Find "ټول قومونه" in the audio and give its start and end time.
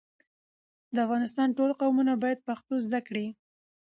1.57-2.13